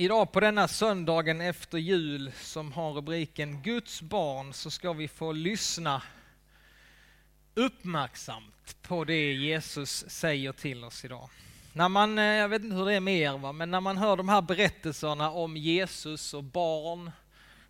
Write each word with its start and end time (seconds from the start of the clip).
Idag 0.00 0.32
på 0.32 0.40
denna 0.40 0.68
söndagen 0.68 1.40
efter 1.40 1.78
jul 1.78 2.32
som 2.42 2.72
har 2.72 2.92
rubriken 2.92 3.62
Guds 3.62 4.02
barn 4.02 4.52
så 4.52 4.70
ska 4.70 4.92
vi 4.92 5.08
få 5.08 5.32
lyssna 5.32 6.02
uppmärksamt 7.54 8.76
på 8.82 9.04
det 9.04 9.32
Jesus 9.32 10.04
säger 10.08 10.52
till 10.52 10.84
oss 10.84 11.04
idag. 11.04 11.30
När 11.72 11.88
man, 11.88 12.18
eh, 12.18 12.24
jag 12.24 12.48
vet 12.48 12.62
inte 12.62 12.76
hur 12.76 12.84
det 12.84 12.94
är 12.94 13.00
med 13.00 13.18
er, 13.18 13.38
va? 13.38 13.52
men 13.52 13.70
när 13.70 13.80
man 13.80 13.96
hör 13.96 14.16
de 14.16 14.28
här 14.28 14.42
berättelserna 14.42 15.30
om 15.30 15.56
Jesus 15.56 16.34
och 16.34 16.44
barn 16.44 17.10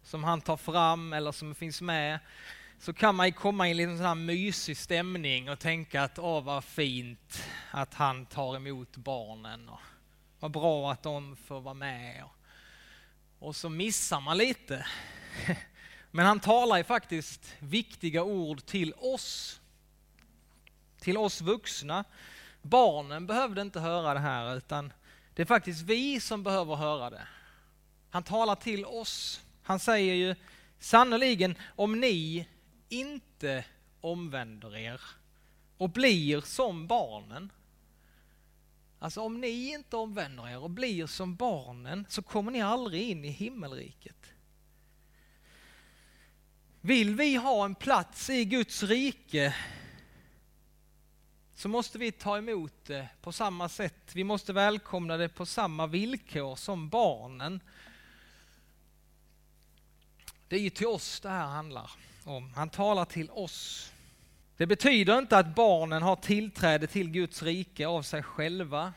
som 0.03 0.25
han 0.25 0.41
tar 0.41 0.57
fram 0.57 1.13
eller 1.13 1.33
som 1.33 1.55
finns 1.55 1.81
med 1.81 2.19
så 2.79 2.93
kan 2.93 3.15
man 3.15 3.33
komma 3.33 3.69
i 3.69 3.71
en 3.71 3.77
liten 3.77 3.97
sån 3.97 4.07
här 4.07 4.15
mysig 4.15 4.77
stämning 4.77 5.51
och 5.51 5.59
tänka 5.59 6.03
att 6.03 6.19
åh 6.19 6.45
vad 6.45 6.65
fint 6.65 7.43
att 7.71 7.95
han 7.95 8.27
tar 8.27 8.57
emot 8.57 8.97
barnen. 8.97 9.69
Och 9.69 9.81
vad 10.41 10.51
bra 10.51 10.93
att 10.93 11.03
de 11.03 11.37
får 11.37 11.61
vara 11.61 11.75
med. 11.75 12.25
Och 13.39 13.57
så 13.57 13.69
missar 13.69 14.21
man 14.21 14.39
lite. 14.39 14.87
Men 16.11 16.27
han 16.27 16.41
talar 16.41 16.77
ju 16.77 16.85
faktiskt 16.85 17.55
viktiga 17.59 18.23
ord 18.23 18.67
till 18.67 18.95
oss. 18.97 19.61
Till 21.01 21.17
oss 21.17 21.41
vuxna. 21.41 22.05
Barnen 22.63 23.27
behövde 23.27 23.61
inte 23.61 23.81
höra 23.81 24.15
det 24.15 24.21
här 24.21 24.57
utan 24.57 24.93
det 25.35 25.43
är 25.43 25.47
faktiskt 25.47 25.83
vi 25.83 26.21
som 26.21 26.43
behöver 26.43 26.75
höra 26.75 27.11
det. 27.11 27.29
Han 28.11 28.23
talar 28.23 28.55
till 28.55 28.85
oss. 28.85 29.41
Han 29.63 29.81
säger 29.81 30.15
ju 30.15 30.35
sannoliken 30.79 31.57
om 31.77 32.01
ni 32.01 32.49
inte 32.89 33.65
omvänder 34.01 34.77
er 34.77 35.01
och 35.77 35.91
blir 35.91 36.41
som 36.41 36.87
barnen 36.87 37.53
Alltså 39.03 39.21
om 39.21 39.41
ni 39.41 39.73
inte 39.73 39.97
omvänder 39.97 40.49
er 40.49 40.59
och 40.59 40.71
blir 40.71 41.07
som 41.07 41.37
barnen 41.37 42.07
så 42.09 42.23
kommer 42.23 42.53
ni 42.53 42.63
aldrig 42.63 43.11
in 43.11 43.25
i 43.25 43.29
himmelriket. 43.29 44.33
Vill 46.81 47.15
vi 47.15 47.37
ha 47.37 47.65
en 47.65 47.75
plats 47.75 48.31
i 48.31 48.45
Guds 48.45 48.83
rike 48.83 49.55
så 51.55 51.69
måste 51.69 51.99
vi 51.99 52.13
ta 52.13 52.39
emot 52.39 52.85
det 52.85 53.09
på 53.23 53.33
samma 53.33 53.69
sätt. 53.69 54.15
Vi 54.15 54.25
måste 54.25 54.53
välkomna 54.53 55.17
det 55.17 55.29
på 55.29 55.47
samma 55.47 55.87
villkor 55.87 56.57
som 56.57 56.89
barnen. 56.89 57.61
Det 60.49 60.57
är 60.57 60.61
ju 60.61 60.71
till 60.71 60.87
oss 60.87 61.21
det 61.21 61.29
här 61.29 61.47
handlar 61.47 61.91
om. 62.25 62.55
Han 62.55 62.71
talar 62.71 63.05
till 63.05 63.31
oss. 63.31 63.93
Det 64.61 64.67
betyder 64.67 65.19
inte 65.19 65.39
att 65.39 65.55
barnen 65.55 66.03
har 66.03 66.17
tillträde 66.17 66.87
till 66.87 67.11
Guds 67.11 67.43
rike 67.43 67.87
av 67.87 68.03
sig 68.03 68.23
själva. 68.23 68.93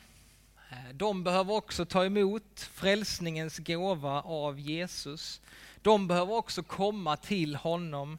Eh, 0.72 0.94
de 0.94 1.23
behöver 1.23 1.53
också 1.53 1.86
ta 1.86 2.06
emot 2.06 2.69
frälsningens 2.73 3.58
gåva 3.58 4.22
av 4.22 4.59
Jesus. 4.59 5.41
De 5.81 6.08
behöver 6.08 6.34
också 6.34 6.64
komma 6.64 7.17
till 7.17 7.56
honom. 7.56 8.17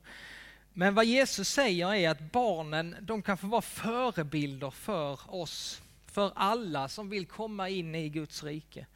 Men 0.72 0.94
vad 0.94 1.04
Jesus 1.04 1.48
säger 1.48 1.94
är 1.94 2.10
att 2.10 2.32
barnen, 2.32 2.96
de 3.00 3.22
kan 3.22 3.38
få 3.38 3.46
vara 3.46 3.62
förebilder 3.62 4.70
för 4.70 5.34
oss, 5.34 5.82
för 6.06 6.32
alla 6.34 6.88
som 6.88 7.10
vill 7.10 7.26
komma 7.26 7.68
in 7.68 7.94
i 7.94 8.08
Guds 8.08 8.42
rike. 8.42 8.86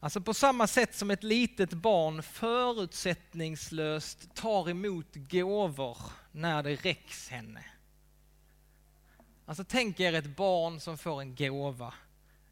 Alltså 0.00 0.20
på 0.20 0.34
samma 0.34 0.66
sätt 0.66 0.94
som 0.94 1.10
ett 1.10 1.24
litet 1.24 1.72
barn 1.72 2.22
förutsättningslöst 2.22 4.34
tar 4.34 4.70
emot 4.70 5.14
gåvor 5.14 5.98
när 6.38 6.62
det 6.62 6.74
räcks 6.74 7.28
henne. 7.28 7.64
Alltså 9.46 9.64
tänk 9.64 10.00
er 10.00 10.12
ett 10.12 10.36
barn 10.36 10.80
som 10.80 10.98
får 10.98 11.20
en 11.20 11.34
gåva. 11.34 11.94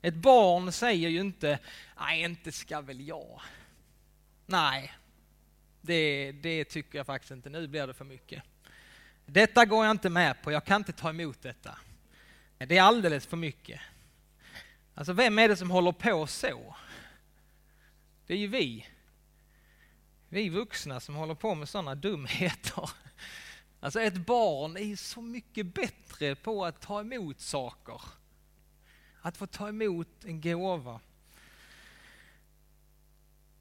Ett 0.02 0.14
barn 0.14 0.72
säger 0.72 1.08
ju 1.08 1.20
inte, 1.20 1.58
nej 1.98 2.22
inte 2.22 2.52
ska 2.52 2.80
väl 2.80 3.08
jag. 3.08 3.40
Nej, 4.46 4.92
det, 5.80 6.32
det 6.32 6.64
tycker 6.64 6.98
jag 6.98 7.06
faktiskt 7.06 7.30
inte, 7.30 7.50
nu 7.50 7.68
blir 7.68 7.86
det 7.86 7.94
för 7.94 8.04
mycket. 8.04 8.42
Detta 9.26 9.64
går 9.64 9.84
jag 9.84 9.90
inte 9.90 10.10
med 10.10 10.42
på, 10.42 10.52
jag 10.52 10.64
kan 10.64 10.80
inte 10.80 10.92
ta 10.92 11.10
emot 11.10 11.42
detta. 11.42 11.78
Det 12.58 12.78
är 12.78 12.82
alldeles 12.82 13.26
för 13.26 13.36
mycket. 13.36 13.80
Alltså 14.94 15.12
vem 15.12 15.38
är 15.38 15.48
det 15.48 15.56
som 15.56 15.70
håller 15.70 15.92
på 15.92 16.26
så? 16.26 16.76
Det 18.26 18.34
är 18.34 18.38
ju 18.38 18.48
vi. 18.48 18.86
Vi 20.28 20.48
vuxna 20.48 21.00
som 21.00 21.14
håller 21.14 21.34
på 21.34 21.54
med 21.54 21.68
sådana 21.68 21.94
dumheter. 21.94 22.90
Alltså 23.80 24.00
ett 24.00 24.26
barn 24.26 24.76
är 24.76 24.96
så 24.96 25.22
mycket 25.22 25.74
bättre 25.74 26.34
på 26.34 26.64
att 26.64 26.80
ta 26.80 27.00
emot 27.00 27.40
saker. 27.40 28.00
Att 29.20 29.36
få 29.36 29.46
ta 29.46 29.68
emot 29.68 30.24
en 30.24 30.40
gåva. 30.40 31.00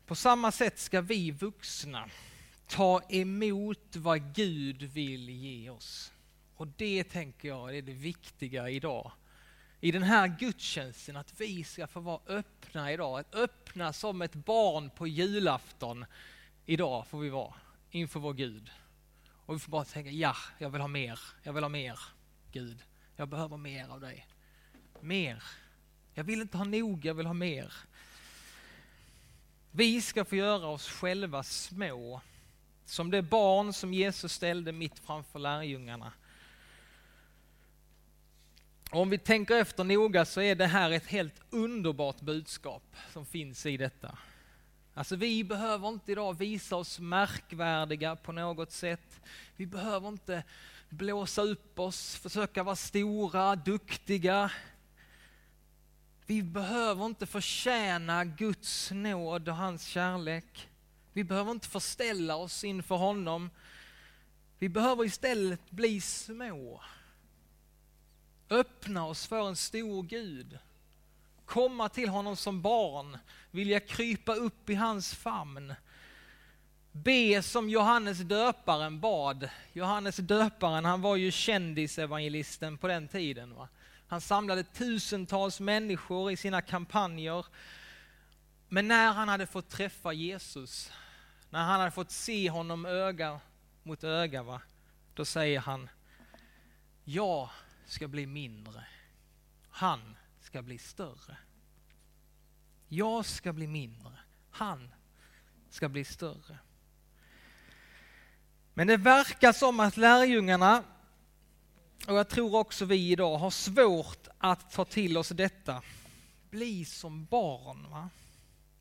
På 0.06 0.16
samma 0.16 0.52
sätt 0.52 0.80
ska 0.80 1.02
vi 1.02 1.32
vuxna 1.32 2.10
ta 2.68 3.02
emot 3.10 3.96
vad 3.96 4.36
Gud 4.36 4.82
vill 4.84 5.30
ge 5.30 5.70
oss. 5.70 6.12
Och 6.56 6.68
det 6.68 7.04
tänker 7.04 7.48
jag 7.48 7.78
är 7.78 7.82
det 7.82 7.94
viktiga 7.94 8.70
idag. 8.70 9.12
I 9.80 9.92
den 9.92 10.04
här 10.04 10.28
gudstjänsten, 10.40 11.18
att 11.18 11.42
vi 11.42 11.64
ska 11.64 11.88
få 11.88 12.00
vara 12.00 12.22
öppna 12.28 12.92
idag. 12.92 13.20
Att 13.20 13.36
öppna 13.36 13.94
som 13.94 14.22
ett 14.22 14.36
barn 14.36 14.90
på 14.90 15.08
julafton. 15.08 16.06
Idag 16.66 17.08
får 17.08 17.20
vi 17.20 17.30
vara 17.30 17.54
inför 17.92 18.20
vår 18.20 18.34
Gud. 18.34 18.72
Och 19.46 19.56
vi 19.56 19.60
får 19.60 19.72
bara 19.72 19.86
tänka, 19.86 20.10
ja, 20.10 20.36
jag 20.58 20.70
vill 20.70 20.82
ha 20.82 20.88
mer, 20.88 21.20
jag 21.44 21.54
vill 21.54 21.64
ha 21.64 21.70
mer, 21.70 22.00
Gud. 22.52 22.84
Jag 23.16 23.28
behöver 23.28 23.58
mer 23.58 23.90
av 23.90 24.02
dig. 24.02 24.28
Mer. 25.00 25.44
Jag 26.14 26.24
vill 26.24 26.42
inte 26.42 26.58
ha 26.58 26.66
nog, 26.66 27.06
jag 27.06 27.14
vill 27.14 27.26
ha 27.26 27.34
mer. 27.34 27.74
Vi 29.72 30.02
ska 30.02 30.26
få 30.26 30.36
göra 30.36 30.68
oss 30.68 30.90
själva 30.90 31.44
små, 31.44 32.22
som 32.86 33.12
det 33.12 33.22
barn 33.22 33.74
som 33.74 33.94
Jesus 33.94 34.34
ställde 34.34 34.72
mitt 34.72 35.00
framför 35.00 35.40
lärjungarna. 35.40 36.14
om 38.92 39.10
vi 39.10 39.18
tänker 39.18 39.56
efter 39.56 39.84
noga 39.84 40.26
så 40.26 40.42
är 40.42 40.56
det 40.56 40.68
här 40.68 40.92
ett 40.92 41.08
helt 41.08 41.42
underbart 41.50 42.22
budskap 42.22 42.84
som 43.14 43.26
finns 43.26 43.66
i 43.66 43.78
detta. 43.78 44.18
Alltså 44.98 45.16
vi 45.16 45.44
behöver 45.44 45.88
inte 45.88 46.12
idag 46.12 46.38
visa 46.38 46.76
oss 46.76 47.00
märkvärdiga 47.00 48.16
på 48.16 48.32
något 48.32 48.72
sätt. 48.72 49.22
Vi 49.56 49.66
behöver 49.66 50.08
inte 50.08 50.44
blåsa 50.90 51.42
upp 51.42 51.80
oss, 51.80 52.16
försöka 52.16 52.64
vara 52.64 52.76
stora, 52.76 53.56
duktiga. 53.56 54.52
Vi 56.26 56.44
behöver 56.44 57.06
inte 57.06 57.26
förtjäna 57.26 58.26
Guds 58.26 58.92
nåd 58.92 59.50
och 59.50 59.56
hans 59.56 59.86
kärlek. 59.86 60.70
Vi 61.14 61.24
behöver 61.24 61.52
inte 61.52 61.68
förställa 61.68 62.36
oss 62.36 62.64
inför 62.64 62.96
honom. 62.96 63.50
Vi 64.60 64.70
behöver 64.70 65.06
istället 65.06 65.72
bli 65.72 66.02
små. 66.02 66.82
Öppna 68.50 69.06
oss 69.06 69.28
för 69.28 69.48
en 69.48 69.56
stor 69.56 70.04
Gud. 70.04 70.60
Komma 71.46 71.90
till 71.90 72.10
honom 72.10 72.36
som 72.36 72.62
barn, 72.62 73.18
vilja 73.52 73.80
krypa 73.80 74.36
upp 74.36 74.70
i 74.70 74.76
hans 74.76 75.16
famn. 75.16 75.74
Be 76.92 77.42
som 77.42 77.70
Johannes 77.70 78.20
döparen 78.20 79.00
bad. 79.00 79.50
Johannes 79.74 80.18
döparen, 80.18 80.86
han 80.86 81.02
var 81.02 81.16
ju 81.16 81.32
kändisevangelisten 81.32 82.78
på 82.78 82.88
den 82.88 83.08
tiden. 83.08 83.56
Va? 83.56 83.68
Han 84.08 84.22
samlade 84.22 84.64
tusentals 84.64 85.60
människor 85.60 86.32
i 86.32 86.38
sina 86.38 86.62
kampanjer. 86.62 87.46
Men 88.70 88.88
när 88.88 89.14
han 89.14 89.30
hade 89.30 89.48
fått 89.48 89.70
träffa 89.70 90.14
Jesus, 90.14 90.92
när 91.50 91.64
han 91.64 91.80
hade 91.80 91.92
fått 91.92 92.12
se 92.12 92.50
honom 92.50 92.86
öga 92.86 93.40
mot 93.84 94.04
öga, 94.04 94.44
va? 94.44 94.62
då 95.14 95.26
säger 95.26 95.60
han, 95.60 95.90
jag 97.04 97.50
ska 97.86 98.08
bli 98.08 98.26
mindre, 98.26 98.86
han 99.70 100.16
ska 100.46 100.62
bli 100.62 100.78
större. 100.78 101.38
Jag 102.88 103.26
ska 103.26 103.54
bli 103.54 103.68
mindre, 103.68 104.20
han 104.50 104.94
ska 105.70 105.90
bli 105.90 106.06
större. 106.06 106.58
Men 108.74 108.88
det 108.88 108.98
verkar 108.98 109.54
som 109.54 109.80
att 109.80 109.98
lärjungarna 109.98 110.84
och 112.08 112.16
jag 112.16 112.30
tror 112.30 112.56
också 112.56 112.86
vi 112.86 113.12
idag 113.12 113.38
har 113.38 113.52
svårt 113.52 114.28
att 114.38 114.72
ta 114.72 114.86
till 114.86 115.18
oss 115.18 115.30
detta. 115.30 115.82
Bli 116.50 116.86
som 116.86 117.26
barn. 117.26 117.90
Va? 117.90 118.10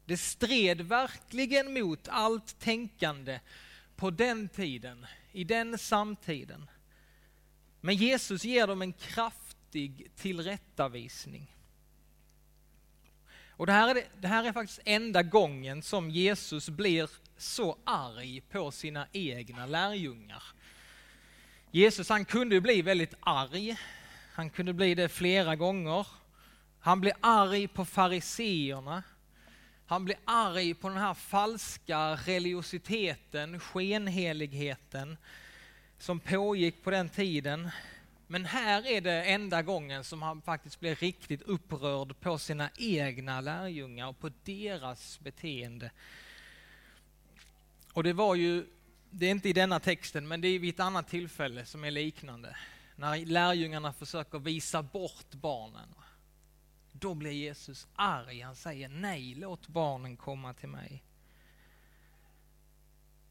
Det 0.04 0.16
stred 0.16 0.80
verkligen 0.80 1.72
mot 1.72 2.08
allt 2.08 2.58
tänkande 2.58 3.40
på 3.96 4.10
den 4.10 4.48
tiden, 4.48 5.06
i 5.32 5.44
den 5.44 5.78
samtiden. 5.78 6.70
Men 7.80 7.96
Jesus 7.96 8.44
ger 8.44 8.66
dem 8.66 8.82
en 8.82 8.92
kraftig 8.92 10.10
tillrättavisning. 10.16 11.53
Och 13.56 13.66
det 13.66 13.72
här, 13.72 13.94
är, 13.94 14.04
det 14.20 14.28
här 14.28 14.44
är 14.44 14.52
faktiskt 14.52 14.80
enda 14.84 15.22
gången 15.22 15.82
som 15.82 16.10
Jesus 16.10 16.68
blir 16.68 17.10
så 17.36 17.78
arg 17.84 18.40
på 18.40 18.70
sina 18.70 19.06
egna 19.12 19.66
lärjungar. 19.66 20.42
Jesus 21.70 22.08
han 22.08 22.24
kunde 22.24 22.60
bli 22.60 22.82
väldigt 22.82 23.14
arg. 23.20 23.76
Han 24.32 24.50
kunde 24.50 24.72
bli 24.72 24.94
det 24.94 25.08
flera 25.08 25.56
gånger. 25.56 26.06
Han 26.80 27.00
blev 27.00 27.14
arg 27.20 27.68
på 27.68 27.84
fariseerna. 27.84 29.02
Han 29.86 30.04
blir 30.04 30.16
arg 30.24 30.74
på 30.74 30.88
den 30.88 30.98
här 30.98 31.14
falska 31.14 31.98
religiositeten, 32.14 33.60
skenheligheten 33.60 35.16
som 35.98 36.20
pågick 36.20 36.84
på 36.84 36.90
den 36.90 37.08
tiden. 37.08 37.70
Men 38.34 38.44
här 38.44 38.86
är 38.86 39.00
det 39.00 39.24
enda 39.24 39.62
gången 39.62 40.04
som 40.04 40.22
han 40.22 40.42
faktiskt 40.42 40.80
blir 40.80 40.94
riktigt 40.94 41.42
upprörd 41.42 42.20
på 42.20 42.38
sina 42.38 42.70
egna 42.76 43.40
lärjungar 43.40 44.06
och 44.08 44.18
på 44.18 44.30
deras 44.44 45.20
beteende. 45.20 45.90
Och 47.92 48.04
det 48.04 48.12
var 48.12 48.34
ju, 48.34 48.66
det 49.10 49.26
är 49.26 49.30
inte 49.30 49.48
i 49.48 49.52
denna 49.52 49.80
texten, 49.80 50.28
men 50.28 50.40
det 50.40 50.48
är 50.48 50.58
vid 50.58 50.74
ett 50.74 50.80
annat 50.80 51.08
tillfälle 51.08 51.64
som 51.64 51.84
är 51.84 51.90
liknande. 51.90 52.56
När 52.96 53.26
lärjungarna 53.26 53.92
försöker 53.92 54.38
visa 54.38 54.82
bort 54.82 55.30
barnen. 55.30 55.94
Då 56.92 57.14
blir 57.14 57.30
Jesus 57.30 57.86
arg. 57.94 58.40
Han 58.40 58.56
säger 58.56 58.88
nej, 58.88 59.34
låt 59.34 59.68
barnen 59.68 60.16
komma 60.16 60.54
till 60.54 60.68
mig. 60.68 61.02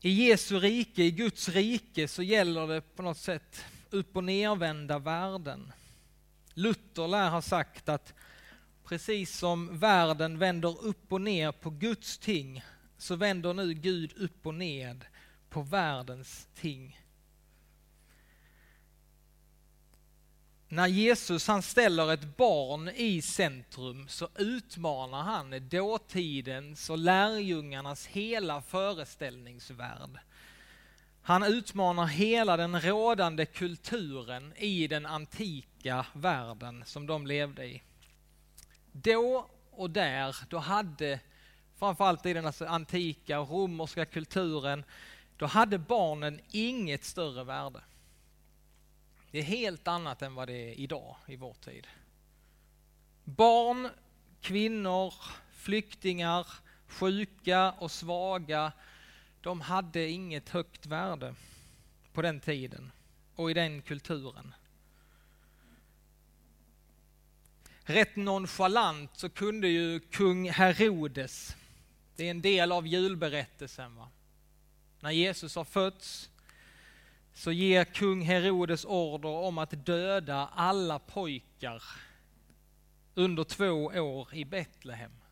I 0.01 0.09
Jesu 0.09 0.59
rike, 0.59 1.03
i 1.03 1.11
Guds 1.11 1.49
rike, 1.49 2.07
så 2.07 2.23
gäller 2.23 2.67
det 2.67 2.81
på 2.81 3.03
något 3.03 3.17
sätt 3.17 3.65
upp 3.93 4.17
och 4.17 4.23
nervända 4.23 4.99
världen. 4.99 5.73
Luther 6.53 7.07
lär 7.07 7.29
ha 7.29 7.41
sagt 7.41 7.89
att 7.89 8.13
precis 8.83 9.37
som 9.37 9.79
världen 9.79 10.39
vänder 10.39 10.85
upp 10.85 11.13
och 11.13 11.21
ner 11.21 11.51
på 11.51 11.69
Guds 11.69 12.17
ting 12.17 12.63
så 12.97 13.15
vänder 13.15 13.53
nu 13.53 13.73
Gud 13.73 14.13
upp 14.17 14.45
och 14.45 14.53
ned 14.53 15.05
på 15.49 15.61
världens 15.61 16.47
ting. 16.55 16.99
När 20.67 20.87
Jesus 20.87 21.47
han 21.47 21.61
ställer 21.61 22.13
ett 22.13 22.37
barn 22.37 22.89
i 22.89 23.21
centrum 23.21 24.07
så 24.07 24.29
utmanar 24.35 25.21
han 25.21 25.69
dåtidens 25.69 26.89
och 26.89 26.97
lärjungarnas 26.97 28.05
hela 28.05 28.61
föreställningsvärld. 28.61 30.19
Han 31.25 31.43
utmanar 31.43 32.05
hela 32.05 32.57
den 32.57 32.81
rådande 32.81 33.45
kulturen 33.45 34.53
i 34.57 34.87
den 34.87 35.05
antika 35.05 36.05
världen 36.13 36.83
som 36.85 37.07
de 37.07 37.27
levde 37.27 37.65
i. 37.65 37.81
Då 38.91 39.49
och 39.71 39.89
där, 39.89 40.35
då 40.49 40.57
hade, 40.57 41.19
framförallt 41.79 42.25
i 42.25 42.33
den 42.33 42.45
alltså 42.45 42.65
antika 42.65 43.37
romerska 43.37 44.05
kulturen, 44.05 44.83
då 45.37 45.45
hade 45.45 45.77
barnen 45.77 46.39
inget 46.49 47.03
större 47.03 47.43
värde. 47.43 47.81
Det 49.31 49.39
är 49.39 49.43
helt 49.43 49.87
annat 49.87 50.21
än 50.21 50.35
vad 50.35 50.47
det 50.47 50.69
är 50.71 50.79
idag 50.79 51.15
i 51.27 51.35
vår 51.35 51.53
tid. 51.53 51.87
Barn, 53.23 53.89
kvinnor, 54.41 55.13
flyktingar, 55.51 56.47
sjuka 56.87 57.71
och 57.71 57.91
svaga, 57.91 58.71
de 59.43 59.61
hade 59.61 60.09
inget 60.09 60.49
högt 60.49 60.85
värde 60.85 61.35
på 62.13 62.21
den 62.21 62.39
tiden 62.39 62.91
och 63.35 63.51
i 63.51 63.53
den 63.53 63.81
kulturen. 63.81 64.53
Rätt 67.83 68.15
nonchalant 68.15 69.17
så 69.17 69.29
kunde 69.29 69.67
ju 69.67 69.99
kung 69.99 70.49
Herodes, 70.49 71.55
det 72.15 72.25
är 72.25 72.31
en 72.31 72.41
del 72.41 72.71
av 72.71 72.87
julberättelsen, 72.87 73.95
va? 73.95 74.09
när 74.99 75.11
Jesus 75.11 75.55
har 75.55 75.63
fötts 75.63 76.29
så 77.33 77.51
ger 77.51 77.85
kung 77.85 78.21
Herodes 78.21 78.85
order 78.85 79.29
om 79.29 79.57
att 79.57 79.85
döda 79.85 80.47
alla 80.47 80.99
pojkar 80.99 81.83
under 83.13 83.43
två 83.43 83.85
år 83.85 84.33
i 84.33 84.45
Betlehem. 84.45 85.22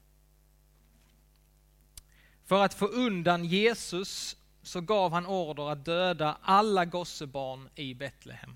För 2.51 2.63
att 2.63 2.73
få 2.73 2.85
undan 2.85 3.45
Jesus 3.45 4.37
så 4.61 4.81
gav 4.81 5.13
han 5.13 5.25
order 5.25 5.69
att 5.69 5.85
döda 5.85 6.37
alla 6.41 6.85
gossebarn 6.85 7.69
i 7.75 7.93
Betlehem. 7.93 8.55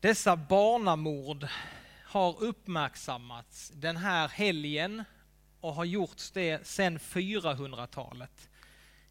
Dessa 0.00 0.36
barnamord 0.36 1.46
har 2.04 2.42
uppmärksammats 2.42 3.72
den 3.74 3.96
här 3.96 4.28
helgen 4.28 5.04
och 5.60 5.74
har 5.74 5.84
gjorts 5.84 6.30
det 6.30 6.66
sedan 6.66 6.98
400-talet. 6.98 8.48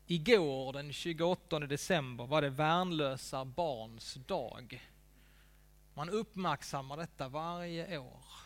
Igår 0.07 0.74
den 0.74 0.94
28 0.94 1.60
december 1.60 2.25
var 2.25 2.42
det 2.42 2.50
värnlösa 2.50 3.45
barns 3.45 4.13
dag. 4.13 4.89
Man 5.94 6.10
uppmärksammar 6.10 6.98
detta 6.98 7.28
varje 7.28 7.98
år. 7.98 8.44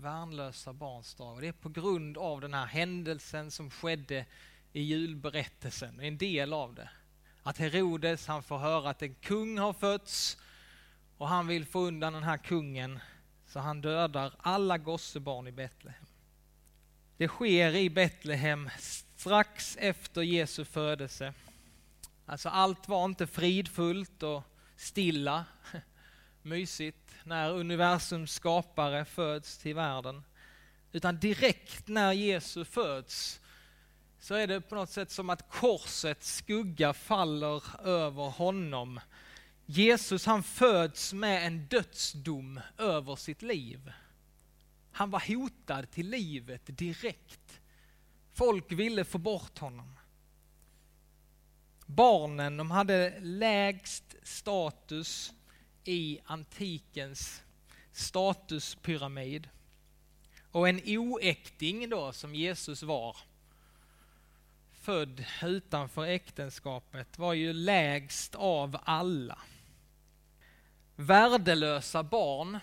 Värnlösa 0.00 0.72
barns 0.72 1.14
dag. 1.14 1.40
det 1.40 1.48
är 1.48 1.52
på 1.52 1.68
grund 1.68 2.18
av 2.18 2.40
den 2.40 2.54
här 2.54 2.66
händelsen 2.66 3.50
som 3.50 3.70
skedde 3.70 4.26
i 4.72 4.82
julberättelsen. 4.82 5.96
Det 5.96 6.04
är 6.04 6.08
en 6.08 6.18
del 6.18 6.52
av 6.52 6.74
det. 6.74 6.90
Att 7.42 7.58
Herodes 7.58 8.26
han 8.26 8.42
får 8.42 8.58
höra 8.58 8.90
att 8.90 9.02
en 9.02 9.14
kung 9.14 9.58
har 9.58 9.72
fötts 9.72 10.36
och 11.16 11.28
han 11.28 11.46
vill 11.46 11.66
få 11.66 11.80
undan 11.80 12.12
den 12.12 12.22
här 12.22 12.36
kungen 12.36 12.98
så 13.46 13.58
han 13.58 13.80
dödar 13.80 14.34
alla 14.38 14.78
gossebarn 14.78 15.46
i 15.46 15.52
Betlehem. 15.52 16.06
Det 17.16 17.28
sker 17.28 17.76
i 17.76 17.90
Betlehem 17.90 18.70
strax 18.78 19.76
efter 19.80 20.22
Jesu 20.22 20.64
födelse. 20.64 21.34
Alltså 22.26 22.48
allt 22.48 22.88
var 22.88 23.04
inte 23.04 23.26
fridfullt 23.26 24.22
och 24.22 24.42
stilla, 24.76 25.44
mysigt, 26.44 27.14
när 27.24 27.52
universums 27.52 28.32
skapare 28.32 29.04
föds 29.04 29.58
till 29.58 29.74
världen. 29.74 30.22
Utan 30.92 31.18
direkt 31.18 31.88
när 31.88 32.12
Jesus 32.12 32.68
föds 32.68 33.40
så 34.20 34.34
är 34.34 34.46
det 34.46 34.60
på 34.60 34.74
något 34.74 34.90
sätt 34.90 35.10
som 35.10 35.30
att 35.30 35.50
korsets 35.50 36.36
skugga 36.36 36.92
faller 36.92 37.86
över 37.86 38.30
honom. 38.30 39.00
Jesus 39.66 40.26
han 40.26 40.42
föds 40.42 41.12
med 41.12 41.46
en 41.46 41.66
dödsdom 41.66 42.60
över 42.78 43.16
sitt 43.16 43.42
liv. 43.42 43.92
Han 44.92 45.10
var 45.10 45.22
hotad 45.28 45.90
till 45.90 46.10
livet 46.10 46.62
direkt. 46.64 47.60
Folk 48.32 48.72
ville 48.72 49.04
få 49.04 49.18
bort 49.18 49.58
honom. 49.58 49.98
Barnen 51.86 52.56
de 52.56 52.70
hade 52.70 53.20
lägst 53.20 54.14
status 54.22 55.32
i 55.84 56.20
antikens 56.24 57.42
statuspyramid. 57.92 59.48
Och 60.50 60.68
en 60.68 60.80
oäkting 60.86 61.88
då, 61.90 62.12
som 62.12 62.34
Jesus 62.34 62.82
var, 62.82 63.16
född 64.80 65.24
utanför 65.42 66.06
äktenskapet, 66.06 67.18
var 67.18 67.32
ju 67.32 67.52
lägst 67.52 68.34
av 68.34 68.78
alla. 68.82 69.38
Värdelösa 70.96 72.02
barn 72.02 72.58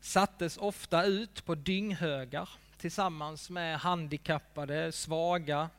sattes 0.00 0.56
ofta 0.56 1.04
ut 1.04 1.44
på 1.44 1.54
dynghögar 1.54 2.48
tillsammans 2.78 3.50
med 3.50 3.78
handikappade, 3.78 4.92
svaga, 4.92 5.70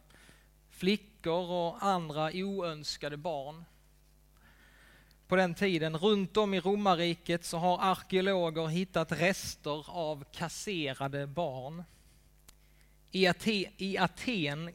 flickor 0.69 1.50
och 1.51 1.83
andra 1.83 2.31
oönskade 2.33 3.17
barn. 3.17 3.65
På 5.27 5.36
den 5.36 5.53
tiden, 5.53 5.98
runt 5.98 6.38
om 6.38 6.53
i 6.53 6.60
romarriket, 6.60 7.46
så 7.46 7.58
har 7.58 7.77
arkeologer 7.82 8.67
hittat 8.67 9.12
rester 9.12 9.89
av 9.89 10.24
kasserade 10.32 11.27
barn. 11.27 11.84
I 13.12 13.27
Aten, 13.27 13.65
I 13.77 13.98
Aten 13.98 14.70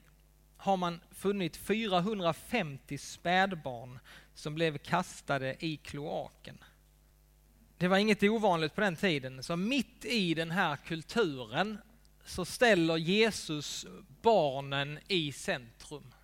har 0.57 0.77
man 0.77 1.01
funnit 1.11 1.57
450 1.57 2.99
spädbarn 2.99 3.99
som 4.35 4.55
blev 4.55 4.79
kastade 4.79 5.65
i 5.65 5.77
kloaken. 5.77 6.65
Det 7.79 7.89
var 7.89 7.97
inget 7.97 8.23
ovanligt 8.23 8.75
på 8.75 8.81
den 8.81 8.97
tiden, 8.97 9.43
så 9.43 9.57
mitt 9.57 10.05
i 10.05 10.35
den 10.35 10.51
här 10.51 10.77
kulturen 10.77 11.79
så 12.25 12.45
ställer 12.45 12.97
Jesus 12.97 13.87
barnen 14.23 14.99
i 15.09 15.33
centrum. 15.33 16.15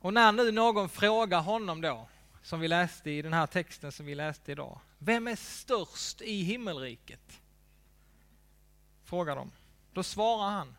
Och 0.00 0.14
när 0.14 0.32
nu 0.32 0.52
någon 0.52 0.88
frågar 0.88 1.40
honom 1.40 1.80
då, 1.80 2.08
som 2.46 2.60
vi 2.60 2.68
läste 2.68 3.10
i 3.10 3.22
den 3.22 3.32
här 3.32 3.46
texten 3.46 3.92
som 3.92 4.06
vi 4.06 4.14
läste 4.14 4.52
idag. 4.52 4.80
Vem 4.98 5.26
är 5.26 5.36
störst 5.36 6.20
i 6.20 6.42
himmelriket? 6.42 7.40
Frågar 9.04 9.36
de. 9.36 9.50
Då 9.92 10.02
svarar 10.02 10.50
han. 10.50 10.76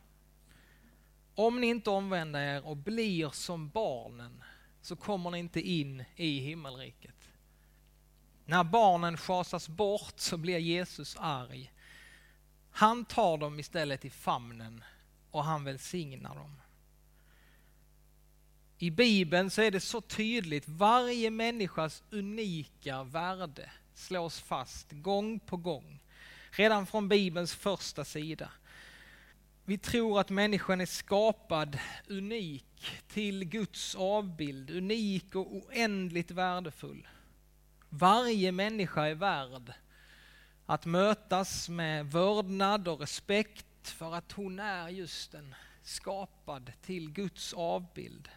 Om 1.36 1.62
ni 1.62 1.68
inte 1.68 1.90
omvänder 1.90 2.40
er 2.40 2.66
och 2.66 2.78
blir 2.78 3.30
som 3.30 3.70
barnen 3.70 4.44
så 4.82 4.96
kommer 4.96 5.32
ni 5.32 5.40
inte 5.40 5.62
in 5.62 6.04
i 6.16 6.40
himmelriket. 6.40 7.30
När 8.46 8.64
barnen 8.64 9.18
schasas 9.18 9.70
bort 9.70 10.20
så 10.20 10.38
blir 10.38 10.58
Jesus 10.58 11.16
arg 11.20 11.72
han 12.72 13.06
tar 13.06 13.38
dem 13.38 13.60
istället 13.60 14.06
i 14.06 14.10
famnen 14.10 14.84
och 15.32 15.44
han 15.44 15.64
välsignar 15.64 16.36
dem. 16.36 16.62
I 18.80 18.92
Bibeln 18.92 19.50
så 19.50 19.62
är 19.62 19.72
det 19.72 19.80
så 19.80 20.02
tydligt, 20.02 20.68
varje 20.68 21.32
människas 21.32 22.04
unika 22.10 23.04
värde 23.04 23.72
slås 23.94 24.40
fast 24.40 24.88
gång 24.92 25.40
på 25.40 25.58
gång. 25.58 26.04
Redan 26.52 26.86
från 26.86 27.10
Bibelns 27.10 27.56
första 27.56 28.06
sida. 28.06 28.52
Vi 29.66 29.78
tror 29.78 30.20
att 30.20 30.30
människan 30.30 30.82
är 30.82 30.86
skapad 30.86 31.80
unik 32.08 32.86
till 33.08 33.46
Guds 33.46 33.96
avbild, 33.96 34.70
unik 34.70 35.36
och 35.36 35.56
oändligt 35.56 36.32
värdefull. 36.32 37.08
Varje 37.90 38.52
människa 38.52 39.06
är 39.06 39.16
värd 39.16 39.74
att 40.66 40.86
mötas 40.86 41.70
med 41.70 42.12
vördnad 42.12 42.88
och 42.88 43.00
respekt 43.00 43.90
för 43.90 44.16
att 44.16 44.32
hon 44.32 44.60
är 44.60 44.90
just 44.90 45.34
en 45.34 45.56
skapad 45.84 46.72
till 46.82 47.12
Guds 47.12 47.54
avbild. 47.54 48.30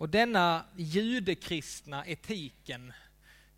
Och 0.00 0.08
denna 0.08 0.64
judekristna 0.76 2.06
etiken 2.06 2.92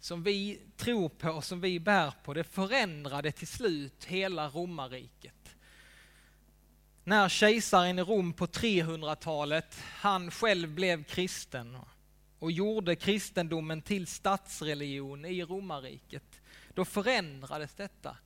som 0.01 0.23
vi 0.23 0.61
tror 0.77 1.09
på 1.09 1.31
och 1.31 1.45
som 1.45 1.61
vi 1.61 1.81
bär 1.81 2.15
på, 2.25 2.35
det 2.35 2.45
förändrade 2.45 3.33
till 3.33 3.47
slut 3.47 4.05
hela 4.05 4.49
romarriket. 4.49 5.57
När 7.05 7.29
kejsaren 7.29 7.99
i 7.99 8.03
Rom 8.03 8.33
på 8.33 8.47
300-talet, 8.47 9.81
han 9.81 10.31
själv 10.31 10.75
blev 10.75 11.05
kristen 11.05 11.79
och 12.39 12.53
gjorde 12.53 12.97
kristendomen 12.97 13.83
till 13.83 14.07
statsreligion 14.07 15.25
i 15.25 15.45
romarriket, 15.45 16.41
då 16.75 16.85
förändrades 16.85 17.75
detta. 17.75 18.17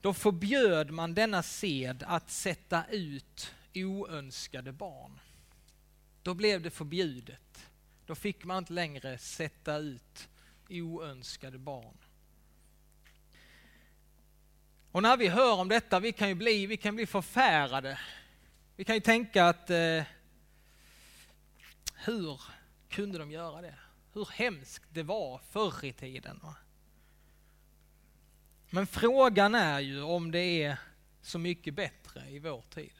Då 0.00 0.14
förbjöd 0.14 0.90
man 0.90 1.14
denna 1.14 1.42
sed 1.42 2.04
att 2.06 2.30
sätta 2.30 2.84
ut 2.90 3.54
oönskade 3.74 4.72
barn. 4.72 5.20
Då 6.24 6.34
blev 6.34 6.62
det 6.62 6.70
förbjudet. 6.70 7.70
Då 8.06 8.14
fick 8.14 8.44
man 8.44 8.58
inte 8.58 8.72
längre 8.72 9.18
sätta 9.18 9.76
ut 9.76 10.28
oönskade 10.68 11.58
barn. 11.58 11.98
Och 14.90 15.02
när 15.02 15.16
vi 15.16 15.28
hör 15.28 15.60
om 15.60 15.68
detta, 15.68 16.00
vi 16.00 16.12
kan 16.12 16.28
ju 16.28 16.34
bli, 16.34 16.66
vi 16.66 16.76
kan 16.76 16.96
bli 16.96 17.06
förfärade. 17.06 17.98
Vi 18.76 18.84
kan 18.84 18.94
ju 18.94 19.00
tänka 19.00 19.46
att 19.46 19.70
eh, 19.70 20.02
hur 21.94 22.40
kunde 22.88 23.18
de 23.18 23.30
göra 23.30 23.60
det? 23.60 23.78
Hur 24.12 24.28
hemskt 24.32 24.84
det 24.92 25.02
var 25.02 25.40
förr 25.50 25.84
i 25.84 25.92
tiden. 25.92 26.40
Va? 26.42 26.56
Men 28.70 28.86
frågan 28.86 29.54
är 29.54 29.80
ju 29.80 30.02
om 30.02 30.30
det 30.30 30.62
är 30.62 30.78
så 31.22 31.38
mycket 31.38 31.74
bättre 31.74 32.30
i 32.30 32.38
vår 32.38 32.62
tid. 32.62 32.92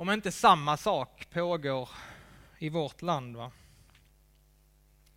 Om 0.00 0.10
inte 0.10 0.32
samma 0.32 0.76
sak 0.76 1.30
pågår 1.30 1.88
i 2.58 2.68
vårt 2.68 3.02
land. 3.02 3.36
Va? 3.36 3.50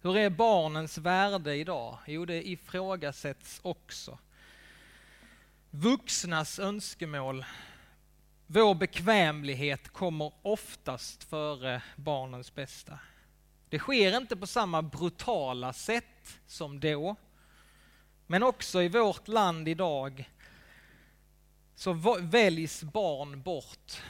Hur 0.01 0.17
är 0.17 0.29
barnens 0.29 0.97
värde 0.97 1.55
idag? 1.55 1.97
Jo, 2.07 2.25
det 2.25 2.47
ifrågasätts 2.47 3.59
också. 3.63 4.19
Vuxnas 5.69 6.59
önskemål, 6.59 7.45
vår 8.47 8.75
bekvämlighet 8.75 9.89
kommer 9.89 10.31
oftast 10.41 11.23
före 11.23 11.81
barnens 11.95 12.55
bästa. 12.55 12.99
Det 13.69 13.79
sker 13.79 14.17
inte 14.17 14.35
på 14.35 14.47
samma 14.47 14.81
brutala 14.81 15.73
sätt 15.73 16.39
som 16.47 16.79
då. 16.79 17.15
Men 18.27 18.43
också 18.43 18.81
i 18.81 18.89
vårt 18.89 19.27
land 19.27 19.67
idag 19.67 20.29
så 21.75 21.93
väljs 22.21 22.83
barn 22.83 23.41
bort. 23.41 24.01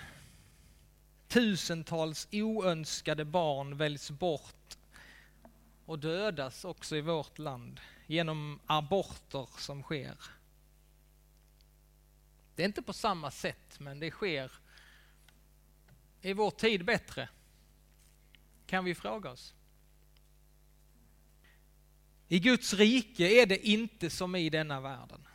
Tusentals 1.34 2.28
oönskade 2.32 3.26
barn 3.26 3.78
väljs 3.78 4.12
bort 4.12 4.78
och 5.86 6.00
dödas 6.00 6.66
också 6.66 6.96
i 6.96 7.02
vårt 7.02 7.40
land 7.40 7.80
genom 8.08 8.60
aborter 8.66 9.50
som 9.58 9.84
sker. 9.84 10.18
Det 12.56 12.64
är 12.64 12.66
inte 12.66 12.82
på 12.82 12.94
samma 12.94 13.32
sätt, 13.32 13.80
men 13.80 14.00
det 14.00 14.12
sker. 14.12 14.52
Är 16.22 16.34
vår 16.34 16.52
tid 16.52 16.86
bättre? 16.86 17.30
Kan 18.66 18.86
vi 18.86 18.96
fråga 18.96 19.30
oss. 19.32 19.54
I 22.28 22.40
Guds 22.40 22.74
rike 22.74 23.42
är 23.42 23.46
det 23.46 23.68
inte 23.68 24.10
som 24.10 24.36
i 24.36 24.50
denna 24.50 24.82
världen. 24.82 25.28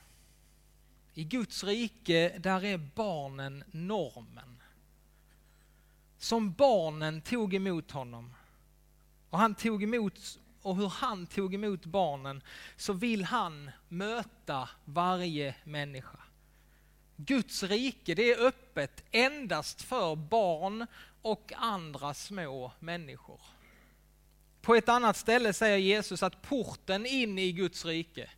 I 1.14 1.24
Guds 1.24 1.64
rike, 1.64 2.38
där 2.38 2.64
är 2.64 2.76
barnen 2.78 3.64
normen. 3.70 4.57
Som 6.18 6.52
barnen 6.52 7.20
tog 7.20 7.54
emot 7.54 7.90
honom 7.90 8.34
och 9.30 9.38
han 9.38 9.54
tog 9.54 9.82
emot 9.82 10.38
och 10.62 10.76
hur 10.76 10.88
han 10.88 11.26
tog 11.26 11.54
emot 11.54 11.87
barnen 11.87 12.42
så 12.76 12.92
vill 12.92 13.25
han 13.25 13.70
möta 13.88 14.68
varje 14.84 15.54
människa. 15.64 16.18
Guds 17.16 17.62
rike 17.62 18.14
det 18.14 18.32
är 18.32 18.46
öppet 18.46 19.04
endast 19.10 19.82
för 19.82 20.16
barn 20.16 20.87
och 21.22 21.52
andra 21.56 22.14
små 22.14 22.72
människor. 22.78 23.40
På 24.60 24.75
ett 24.75 24.88
annat 24.88 25.16
ställe 25.16 25.52
säger 25.52 25.78
Jesus 25.78 26.22
att 26.22 26.42
porten 26.42 27.06
in 27.06 27.38
i 27.38 27.52
Guds 27.52 27.84
rike, 27.84 28.30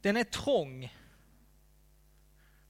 den 0.00 0.16
är 0.16 0.24
trång. 0.24 0.92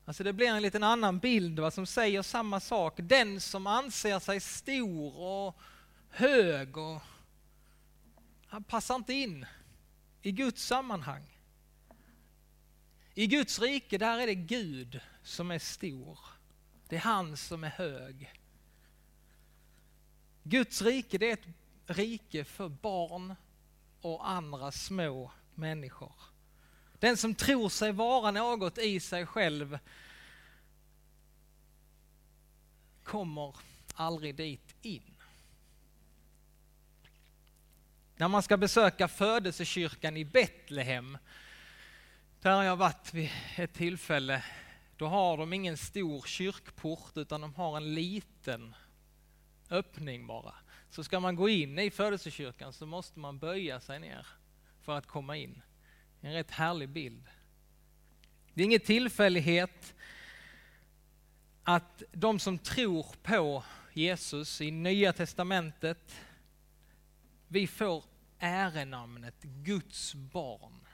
Alltså 0.06 0.24
det 0.24 0.32
blir 0.32 0.46
en 0.46 0.62
liten 0.62 0.82
annan 0.82 1.18
bild 1.18 1.58
va, 1.58 1.70
som 1.70 1.86
säger 1.86 2.22
samma 2.22 2.60
sak. 2.60 2.94
Den 2.96 3.40
som 3.40 3.66
anser 3.66 4.18
sig 4.18 4.40
stor 4.40 5.16
och 5.16 5.60
hög 6.08 6.76
och 6.76 7.02
han 8.46 8.64
passar 8.64 8.94
inte 8.94 9.12
in 9.12 9.46
i 10.22 10.32
Guds 10.32 10.62
sammanhang. 10.62 11.38
I 13.14 13.26
Guds 13.26 13.58
rike, 13.58 13.98
där 13.98 14.18
är 14.18 14.26
det 14.26 14.34
Gud 14.34 15.00
som 15.22 15.50
är 15.50 15.58
stor. 15.58 16.18
Det 16.88 16.96
är 16.96 17.00
han 17.00 17.36
som 17.36 17.64
är 17.64 17.70
hög. 17.70 18.32
Guds 20.42 20.82
rike, 20.82 21.18
det 21.18 21.30
är 21.30 21.32
ett 21.32 21.48
rike 21.86 22.44
för 22.44 22.68
barn 22.68 23.34
och 24.00 24.30
andra 24.30 24.72
små 24.72 25.32
människor. 25.54 26.12
Den 26.98 27.16
som 27.16 27.34
tror 27.34 27.68
sig 27.68 27.92
vara 27.92 28.30
något 28.30 28.78
i 28.78 29.00
sig 29.00 29.26
själv 29.26 29.78
kommer 33.02 33.56
aldrig 33.94 34.34
dit 34.34 34.74
in. 34.82 35.16
När 38.16 38.28
man 38.28 38.42
ska 38.42 38.56
besöka 38.56 39.08
födelsekyrkan 39.08 40.16
i 40.16 40.24
Betlehem, 40.24 41.18
där 42.40 42.56
har 42.56 42.62
jag 42.62 42.76
varit 42.76 43.14
vid 43.14 43.30
ett 43.56 43.74
tillfälle, 43.74 44.44
då 44.96 45.06
har 45.06 45.36
de 45.36 45.52
ingen 45.52 45.76
stor 45.76 46.22
kyrkport 46.26 47.16
utan 47.16 47.40
de 47.40 47.54
har 47.54 47.76
en 47.76 47.94
liten 47.94 48.74
öppning 49.70 50.26
bara. 50.26 50.54
Så 50.90 51.04
ska 51.04 51.20
man 51.20 51.36
gå 51.36 51.48
in 51.48 51.78
i 51.78 51.90
födelsekyrkan 51.90 52.72
så 52.72 52.86
måste 52.86 53.18
man 53.18 53.38
böja 53.38 53.80
sig 53.80 54.00
ner 54.00 54.26
för 54.80 54.98
att 54.98 55.06
komma 55.06 55.36
in. 55.36 55.62
En 56.26 56.32
rätt 56.32 56.50
härlig 56.50 56.88
bild. 56.88 57.28
Det 58.54 58.62
är 58.62 58.64
ingen 58.64 58.80
tillfällighet 58.80 59.94
att 61.62 62.02
de 62.12 62.38
som 62.38 62.58
tror 62.58 63.06
på 63.22 63.64
Jesus 63.92 64.60
i 64.60 64.70
Nya 64.70 65.12
Testamentet 65.12 66.20
vi 67.48 67.66
får 67.66 68.04
ärenamnet 68.38 69.42
Guds 69.42 70.14
barn. 70.14 70.86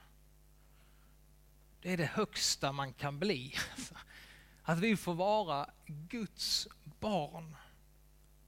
Det 1.80 1.92
är 1.92 1.96
det 1.96 2.06
högsta 2.06 2.72
man 2.72 2.92
kan 2.92 3.18
bli. 3.18 3.54
Att 4.62 4.78
vi 4.78 4.96
får 4.96 5.14
vara 5.14 5.70
Guds 5.86 6.68
barn. 7.00 7.56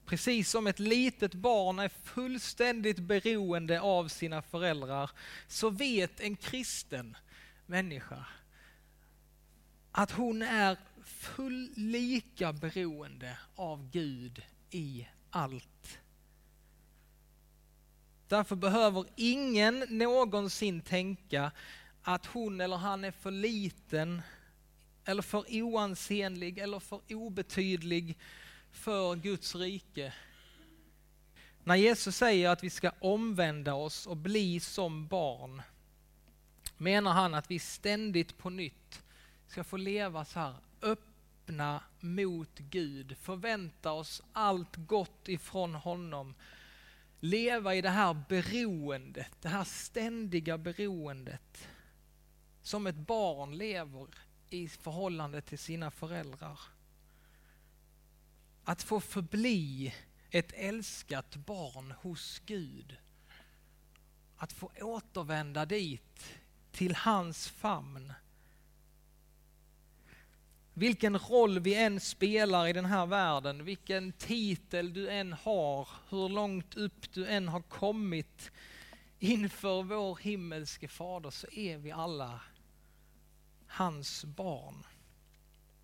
Precis 0.06 0.50
som 0.50 0.66
ett 0.66 0.78
litet 0.78 1.34
barn 1.34 1.78
är 1.78 1.88
fullständigt 1.88 2.99
beroende 2.99 3.80
av 3.80 4.08
sina 4.08 4.42
föräldrar 4.42 5.11
så 5.49 5.70
vet 5.70 6.20
en 6.20 6.37
kristen 6.37 7.16
människa 7.66 8.26
att 9.92 10.11
hon 10.11 10.42
är 10.42 10.76
full 11.04 11.70
lika 11.76 12.52
beroende 12.52 13.38
av 13.54 13.90
Gud 13.90 14.42
i 14.70 15.06
allt. 15.30 15.99
Därför 18.28 18.56
behöver 18.56 19.04
ingen 19.16 19.84
någonsin 19.88 20.80
tänka 20.80 21.52
att 22.02 22.26
hon 22.26 22.61
eller 22.61 22.76
han 22.76 23.04
är 23.04 23.11
för 23.11 23.30
liten 23.30 24.23
eller 25.04 25.23
för 25.23 25.44
oansenlig 25.62 26.58
eller 26.58 26.80
för 26.80 27.00
obetydlig 27.08 28.18
för 28.75 29.16
Guds 29.16 29.54
rike. 29.54 30.12
När 31.64 31.76
Jesus 31.76 32.16
säger 32.16 32.49
att 32.49 32.64
vi 32.64 32.71
ska 32.71 32.90
omvända 32.99 33.75
oss 33.75 34.07
och 34.07 34.16
bli 34.16 34.61
som 34.61 35.07
barn 35.07 35.62
menar 36.76 37.12
han 37.12 37.35
att 37.35 37.50
vi 37.50 37.59
ständigt 37.59 38.38
på 38.38 38.50
nytt 38.50 39.02
ska 39.47 39.64
få 39.64 39.76
leva 39.76 40.25
så 40.25 40.38
här 40.38 40.54
öppna 40.83 41.83
mot 42.00 42.59
Gud, 42.59 43.16
förvänta 43.21 43.93
oss 43.93 44.23
allt 44.33 44.76
gott 44.76 45.28
ifrån 45.28 45.75
honom 45.75 46.35
leva 47.21 47.75
i 47.75 47.81
det 47.81 47.90
här 47.90 48.25
beroendet, 48.28 49.33
det 49.40 49.49
här 49.49 49.64
ständiga 49.64 50.59
beroendet 50.59 51.69
som 52.62 52.87
ett 52.87 52.97
barn 52.97 53.59
lever 53.59 54.07
i 54.50 54.69
förhållande 54.69 55.40
till 55.40 55.59
sina 55.59 55.90
föräldrar. 55.90 56.61
Att 58.64 58.83
få 58.83 59.00
förbli 59.00 59.94
ett 60.30 60.52
älskat 60.52 61.37
barn 61.37 61.94
hos 62.02 62.42
Gud. 62.47 62.97
Att 64.37 64.52
få 64.52 64.71
återvända 64.80 65.66
dit, 65.66 66.25
till 66.73 66.94
hans 66.94 67.49
famn. 67.49 68.12
Vilken 70.75 71.18
roll 71.18 71.59
vi 71.59 71.75
än 71.75 72.00
spelar 72.00 72.66
i 72.66 72.73
den 72.73 72.85
här 72.85 73.06
världen, 73.06 73.64
vilken 73.64 74.12
titel 74.12 74.92
du 74.92 75.11
än 75.11 75.33
har, 75.33 75.88
hur 76.09 76.28
långt 76.28 76.75
upp 76.75 77.12
du 77.12 77.26
än 77.26 77.49
har 77.49 77.62
kommit 77.62 78.50
inför 79.18 79.83
vår 79.83 80.16
himmelske 80.16 80.88
fader 80.88 81.30
så 81.30 81.47
är 81.50 81.78
vi 81.78 81.92
alla 81.92 82.40
hans 83.66 84.25
barn. 84.25 84.87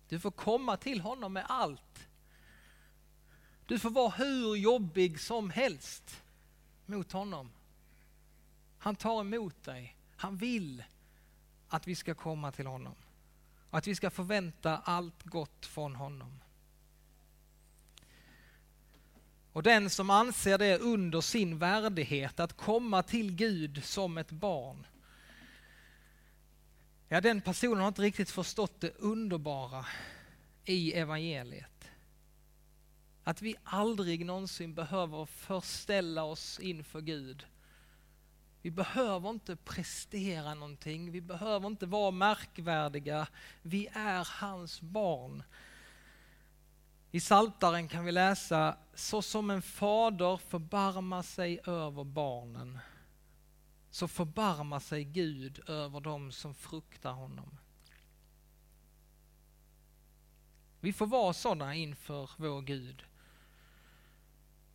Du 0.09 0.19
får 0.19 0.31
komma 0.31 0.77
till 0.77 1.01
honom 1.01 1.33
med 1.33 1.45
allt. 1.49 2.07
Du 3.71 3.79
får 3.79 3.89
vara 3.89 4.09
hur 4.09 4.55
jobbig 4.55 5.19
som 5.19 5.49
helst 5.49 6.23
mot 6.85 7.11
honom. 7.11 7.51
Han 8.77 8.95
tar 8.95 9.21
emot 9.21 9.63
dig. 9.63 9.97
Han 10.15 10.37
vill 10.37 10.83
att 11.67 11.87
vi 11.87 11.95
ska 11.95 12.13
komma 12.13 12.51
till 12.51 12.67
honom. 12.67 12.95
Och 13.69 13.77
att 13.77 13.87
vi 13.87 13.95
ska 13.95 14.09
förvänta 14.09 14.77
allt 14.77 15.23
gott 15.23 15.65
från 15.65 15.95
honom. 15.95 16.39
Och 19.51 19.63
den 19.63 19.89
som 19.89 20.09
anser 20.09 20.57
det 20.57 20.77
under 20.77 21.21
sin 21.21 21.57
värdighet 21.57 22.39
att 22.39 22.57
komma 22.57 23.03
till 23.03 23.35
Gud 23.35 23.83
som 23.83 24.17
ett 24.17 24.31
barn, 24.31 24.87
ja 27.07 27.21
den 27.21 27.41
personen 27.41 27.79
har 27.81 27.87
inte 27.87 28.01
riktigt 28.01 28.29
förstått 28.29 28.81
det 28.81 28.97
underbara 28.97 29.85
i 30.65 30.93
evangeliet. 30.93 31.80
Att 33.23 33.41
vi 33.41 33.55
aldrig 33.63 34.25
någonsin 34.25 34.73
behöver 34.73 35.25
förställa 35.25 36.23
oss 36.23 36.59
inför 36.59 37.01
Gud. 37.01 37.45
Vi 38.61 38.71
behöver 38.71 39.29
inte 39.29 39.55
prestera 39.55 40.53
någonting, 40.53 41.11
vi 41.11 41.21
behöver 41.21 41.67
inte 41.67 41.85
vara 41.85 42.11
märkvärdiga. 42.11 43.27
Vi 43.61 43.87
är 43.93 44.27
hans 44.31 44.81
barn. 44.81 45.43
I 47.11 47.19
Saltaren 47.19 47.87
kan 47.87 48.05
vi 48.05 48.11
läsa, 48.11 48.77
så 48.93 49.21
som 49.21 49.49
en 49.49 49.61
fader 49.61 50.37
förbarmar 50.37 51.21
sig 51.21 51.59
över 51.65 52.03
barnen, 52.03 52.79
så 53.89 54.07
förbarmar 54.07 54.79
sig 54.79 55.03
Gud 55.03 55.69
över 55.69 55.99
dem 55.99 56.31
som 56.31 56.55
fruktar 56.55 57.11
honom. 57.11 57.57
Vi 60.79 60.93
får 60.93 61.07
vara 61.07 61.33
sådana 61.33 61.75
inför 61.75 62.29
vår 62.37 62.61
Gud. 62.61 63.03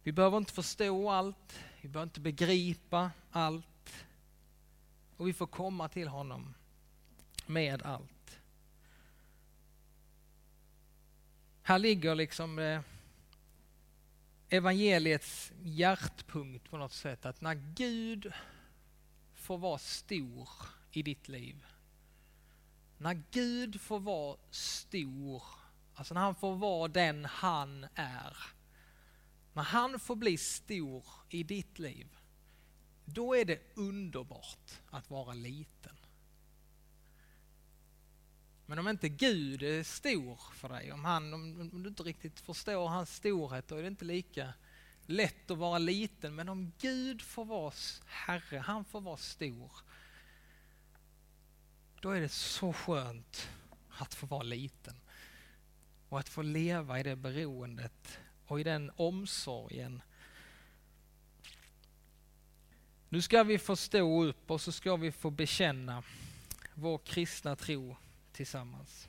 Vi 0.06 0.12
behöver 0.12 0.38
inte 0.38 0.52
förstå 0.52 1.10
allt, 1.10 1.60
vi 1.80 1.88
behöver 1.88 2.06
inte 2.08 2.20
begripa 2.20 3.10
allt. 3.30 4.04
Och 5.16 5.28
vi 5.28 5.32
får 5.32 5.46
komma 5.46 5.88
till 5.88 6.08
honom 6.08 6.54
med 7.46 7.82
allt. 7.82 8.38
Här 11.62 11.78
ligger 11.78 12.14
liksom 12.14 12.58
eh, 12.58 12.80
evangeliets 14.48 15.52
hjärtpunkt 15.62 16.70
på 16.70 16.76
något 16.76 16.92
sätt. 16.92 17.26
Att 17.26 17.40
när 17.40 17.54
Gud 17.54 18.32
får 19.34 19.58
vara 19.58 19.78
stor 19.78 20.48
i 20.90 21.02
ditt 21.02 21.28
liv. 21.28 21.64
När 22.98 23.22
Gud 23.30 23.80
får 23.80 24.00
vara 24.00 24.36
stor, 24.50 25.42
alltså 25.94 26.14
när 26.14 26.20
han 26.20 26.34
får 26.34 26.56
vara 26.56 26.88
den 26.88 27.24
han 27.24 27.86
är 27.94 28.55
när 29.56 29.62
han 29.62 30.00
får 30.00 30.16
bli 30.16 30.38
stor 30.38 31.04
i 31.28 31.42
ditt 31.42 31.78
liv, 31.78 32.16
då 33.04 33.36
är 33.36 33.44
det 33.44 33.60
underbart 33.74 34.80
att 34.90 35.10
vara 35.10 35.34
liten. 35.34 35.96
Men 38.66 38.78
om 38.78 38.88
inte 38.88 39.08
Gud 39.08 39.62
är 39.62 39.82
stor 39.82 40.40
för 40.54 40.68
dig, 40.68 40.92
om, 40.92 41.04
han, 41.04 41.34
om 41.34 41.82
du 41.82 41.88
inte 41.88 42.02
riktigt 42.02 42.40
förstår 42.40 42.88
hans 42.88 43.16
storhet, 43.16 43.68
då 43.68 43.76
är 43.76 43.82
det 43.82 43.88
inte 43.88 44.04
lika 44.04 44.54
lätt 45.06 45.50
att 45.50 45.58
vara 45.58 45.78
liten. 45.78 46.34
Men 46.34 46.48
om 46.48 46.72
Gud 46.78 47.22
får 47.22 47.44
vara 47.44 47.72
Herre, 48.06 48.58
han 48.58 48.84
får 48.84 49.00
vara 49.00 49.16
stor, 49.16 49.72
då 52.00 52.10
är 52.10 52.20
det 52.20 52.28
så 52.28 52.72
skönt 52.72 53.48
att 53.88 54.14
få 54.14 54.26
vara 54.26 54.42
liten. 54.42 55.00
Och 56.08 56.18
att 56.18 56.28
få 56.28 56.42
leva 56.42 57.00
i 57.00 57.02
det 57.02 57.16
beroendet 57.16 58.18
och 58.46 58.60
i 58.60 58.62
den 58.62 58.90
omsorgen. 58.96 60.02
Nu 63.08 63.22
ska 63.22 63.42
vi 63.42 63.58
få 63.58 63.76
stå 63.76 64.24
upp 64.24 64.50
och 64.50 64.60
så 64.60 64.72
ska 64.72 64.96
vi 64.96 65.12
få 65.12 65.30
bekänna 65.30 66.02
vår 66.74 66.98
kristna 66.98 67.56
tro 67.56 67.96
tillsammans. 68.32 69.08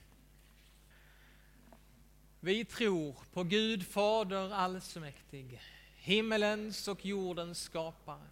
Vi 2.40 2.66
tror 2.66 3.16
på 3.34 3.44
Gud 3.44 3.88
Fader 3.88 4.54
allsmäktig, 4.54 5.62
himmelens 5.98 6.88
och 6.88 7.06
jordens 7.06 7.62
skapare. 7.62 8.30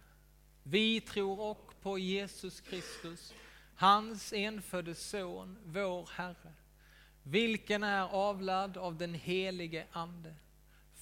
Vi 0.62 1.00
tror 1.00 1.40
också 1.40 1.76
på 1.82 1.98
Jesus 1.98 2.60
Kristus, 2.60 3.34
hans 3.74 4.32
enfödde 4.32 4.94
son, 4.94 5.58
vår 5.64 6.10
Herre, 6.14 6.52
vilken 7.22 7.82
är 7.82 8.02
avlad 8.02 8.76
av 8.76 8.96
den 8.96 9.14
helige 9.14 9.86
Ande 9.92 10.34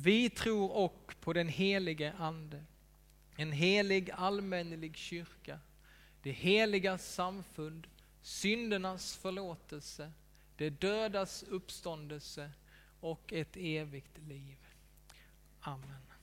Vi 0.00 0.30
tror 0.30 0.70
och 0.70 1.14
på 1.20 1.32
den 1.32 1.48
helige 1.48 2.12
Ande, 2.18 2.64
en 3.36 3.52
helig 3.52 4.10
allmännelig 4.10 4.96
kyrka, 4.96 5.60
det 6.22 6.30
heliga 6.30 6.98
samfund, 6.98 7.86
syndernas 8.22 9.16
förlåtelse, 9.16 10.12
det 10.56 10.70
dödas 10.70 11.42
uppståndelse. 11.42 12.50
Och 13.00 13.32
ett 13.32 13.56
evigt 13.56 14.18
liv. 14.18 14.56
Amen. 15.60 16.07